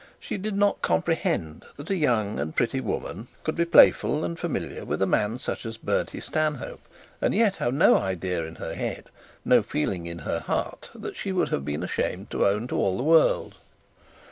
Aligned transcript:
She 0.19 0.39
did 0.39 0.55
not 0.55 0.81
comprehend 0.81 1.63
that 1.77 1.91
a 1.91 1.95
young 1.95 2.39
and 2.39 2.55
pretty 2.55 2.81
woman 2.81 3.27
could 3.43 3.55
be 3.55 3.65
playful 3.65 4.25
and 4.25 4.39
familiar 4.39 4.83
with 4.83 4.99
a 4.99 5.05
man 5.05 5.37
such 5.37 5.63
as 5.63 5.77
Bertie 5.77 6.21
Stanhope, 6.21 6.81
and 7.21 7.35
yet 7.35 7.57
have 7.57 7.75
no 7.75 7.95
idea 7.99 8.43
in 8.47 8.55
her 8.55 8.73
head, 8.73 9.11
no 9.45 9.61
feeling 9.61 10.07
in 10.07 10.17
her 10.17 10.39
heart 10.39 10.89
that 10.95 11.17
she 11.17 11.31
would 11.31 11.49
have 11.49 11.63
been 11.65 11.83
ashamed 11.83 12.31
to 12.31 12.47
own 12.47 12.67
to 12.69 12.77
all 12.77 12.97
the 12.97 13.03
world. 13.03 13.57